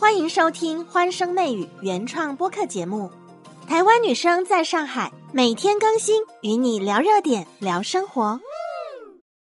[0.00, 3.10] 欢迎收听《欢声媚语》原创播客节目。
[3.66, 8.40] 台湾女生在上海，每天更新，与你聊热点，聊生活。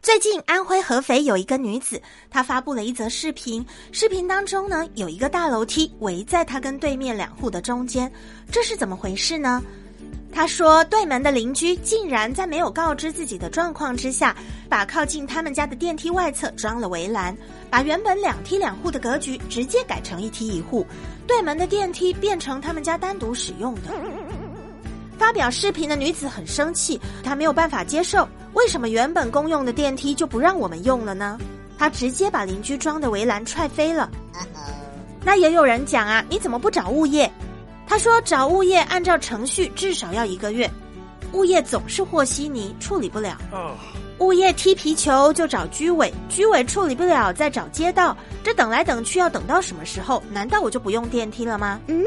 [0.00, 2.00] 最近，安徽合肥有一个女子，
[2.30, 3.64] 她发布了一则视频。
[3.92, 8.10] 视频当中呢，有一个大楼梯围在她跟对面两户的中间，
[8.50, 9.62] 这是怎么回事呢？
[10.32, 14.36] 她说，对门的邻居竟然在没有告知自己的状况之下，
[14.68, 17.36] 把靠近他们家的电梯外侧装了围栏。
[17.70, 20.86] 把原本两梯两户的格局直接改成一梯一户，
[21.26, 23.82] 对门的电梯变成他们家单独使用的。
[25.18, 31.36] 发表视频的女子很生气，她没有办法接受，为什么原本公用的电梯就不让我们用了呢？
[31.76, 34.08] 她直接把邻居装的围栏踹飞了。
[35.24, 37.30] 那也有人讲啊，你怎么不找物业？
[37.88, 40.70] 他说找物业按照程序至少要一个月，
[41.32, 43.38] 物业总是和稀泥，处理不了。
[44.18, 50.22] 物业踢皮球就找居委，居委处理不了再找街道，这等来等去要等到什么时候？
[50.30, 51.80] 难道我就不用电梯了吗？
[51.86, 52.04] 嗯。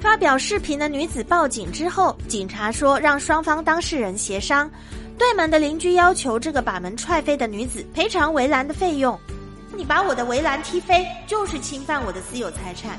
[0.00, 4.68] 发表视频的女子报警之后，警察说让双方当事人协商。
[5.16, 9.16] 对门的邻居要求这个把门踹飞的女子赔偿围栏的费用。
[9.76, 12.98] 你把我的围栏踢飞，就是侵犯我的私有财产。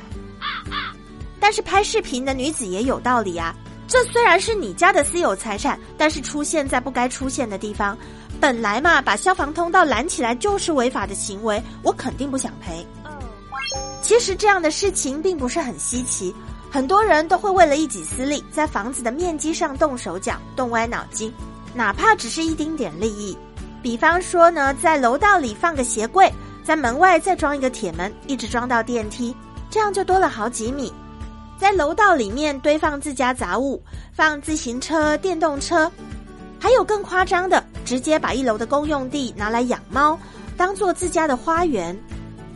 [1.43, 3.53] 但是拍视频的女子也有道理啊，
[3.85, 7.97] 这虽然是你家的私有财产，但是出现在不该出现的地方。
[8.39, 12.87] 本来嘛，把消防通道拦起来就是违法的行为，我肯定不想赔。
[14.01, 16.33] 其实这样的事情并不是很稀奇，
[16.71, 21.29] 很多人都会为了一己私利，在房子的面积上动手脚、动歪脑筋，
[21.73, 23.37] 哪怕只是一丁点利益。
[23.81, 26.31] 比方说呢，在楼道里放个鞋柜，
[26.63, 29.35] 在门外再装一个铁门，一直装到电梯，
[29.69, 30.89] 这样就多了好几米。
[31.63, 35.89] 在楼道里面堆放自家杂物，放自行车、电动车。
[36.59, 40.19] 还有更夸张的，直接把一楼的公用地拿来养猫，
[40.57, 41.97] 当做自家的花园，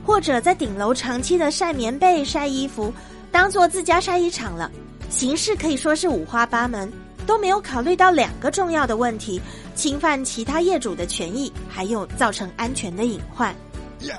[0.05, 2.91] 或者在顶楼长期的晒棉被、晒衣服，
[3.31, 4.69] 当做自家晒衣场了。
[5.09, 6.91] 形式可以说是五花八门，
[7.25, 9.41] 都没有考虑到两个重要的问题：
[9.73, 13.55] 侵犯其他业主的权益，还有造成安全的隐患。
[14.01, 14.15] Yes。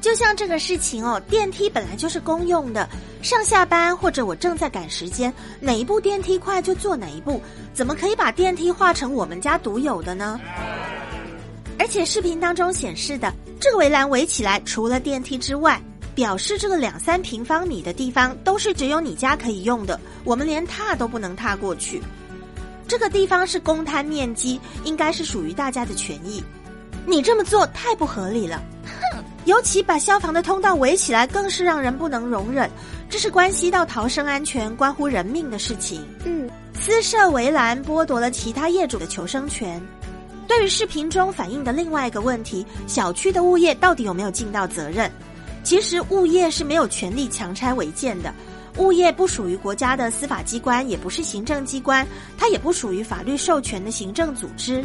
[0.00, 2.88] 就像这个事情哦，电梯本来就是公用的，
[3.20, 7.40] 上下班或者我正在赶时间，哪一部电梯快就坐哪一部，
[7.74, 10.40] 怎么可以把电梯划成我们家独有的呢？
[11.78, 15.80] 而且视频当中显示的这个围栏围起来，除了电梯之外，
[16.14, 22.00] 表示这个两三平方米的地方都是只有你家可以用的，我们连踏都不能踏过去。
[22.88, 26.42] 这个地方是公摊面积，应该是属于大家的权益，
[27.06, 28.62] 你这么做太不合理了。
[29.46, 32.70] 尤其把消防的通道围起来，更是让人不能容忍。
[33.08, 36.06] 这是关系到逃生安全、关乎人命的事情。
[36.24, 39.80] 嗯，私设围栏剥夺了其他业主的求生权。
[40.46, 45.10] 对于视频中反映的另外一个问题，小区的物业到底有没有尽到责任？
[45.64, 48.32] 其实物业是没有权利强拆违建的。
[48.76, 52.06] 物业不属于国家的司法机关，也不是行政机关，
[52.38, 54.84] 它也不属于法律授权的行政组织。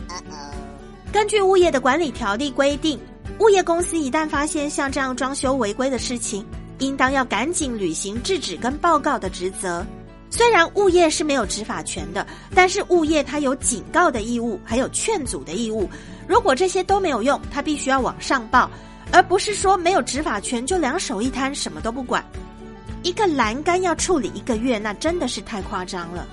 [1.11, 2.99] 根据物业的管理条例规定。
[3.39, 6.45] 物业公司一旦发现像这样装修违规的事情，
[6.79, 9.85] 应当要赶紧履行制止跟报告的职责。
[10.29, 15.89] 虽然物业是没有执法权的，但是物业它有警告的义务，还有劝阻的义务。
[16.27, 18.69] 如果这些都没有用，他必须要往上报，
[19.11, 22.23] 而不是说没有执法权就两手一摊什么都不管。
[23.03, 26.25] 一个栏杆要处理一个月，那真的是太夸张了。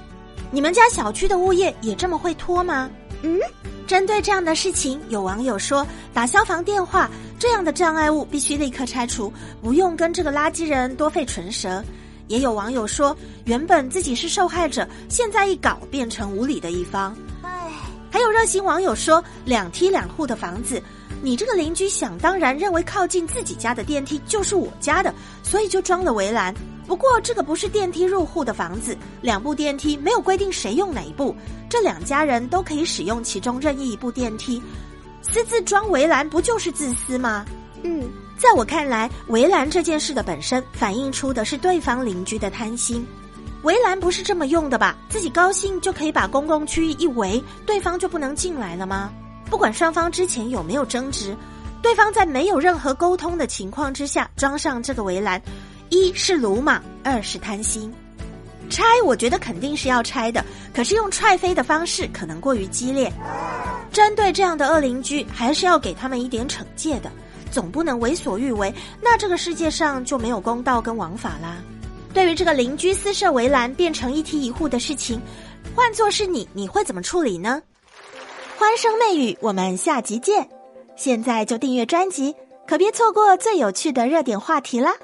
[0.51, 2.89] 你们家小区的物业也这么会拖吗？
[3.23, 3.41] 嗯。
[3.87, 11.83] 针对这样的事情，有网友说打消防电话，这样的障碍物必须立刻拆除，不用跟这个垃圾人多费唇舌。
[12.29, 17.15] 也有网友说，原本自己是受害者，现在一搞变成无理的一方。
[17.43, 17.51] 唉，
[18.11, 20.83] 还有热心网友说，两梯两户的房子，
[21.21, 25.13] 你这个邻居想当然认为靠近自己家的电梯就是我家的，
[25.43, 26.55] 所以就装了围栏。
[26.87, 31.35] 不过这个不是电梯入户的房子，两部电梯没有规定谁用哪一部，
[31.69, 34.61] 这两家人都可以使用其中任意一部电梯，
[35.23, 37.47] 私自装围栏不就是自私吗？
[37.83, 43.07] 嗯，在我看来，围栏这件事的本身反映出的是对方邻居的贪心。
[43.63, 44.97] 围栏不是这么用的吧？
[45.09, 49.13] 自己高兴就可以把公共区域一围，对方就不能进来了吗？
[49.49, 51.37] 不管双方之前有没有争执，
[51.81, 55.41] 对方在没有任何沟通的情况之下装上这个围栏。
[55.93, 57.93] 一是鲁莽，二是贪心。
[58.71, 60.43] 拆，我觉得肯定是要拆的，
[60.73, 63.13] 可是用踹飞的方式可能过于激烈。
[63.93, 67.13] 针对这样的恶邻居，还是要给他们一点惩戒的，
[67.51, 71.59] 总不能为所欲为，那这个世界上就没有公道跟王法啦。
[72.15, 75.21] 对于这个邻居私设围栏变成一梯一户的事情，
[75.75, 77.61] 换作是你，你会怎么处理呢？
[78.57, 80.49] 欢声媚语，我们下集见。
[80.97, 82.35] 现在就订阅专辑，
[82.67, 84.95] 可别错过最有趣的热点话题啦。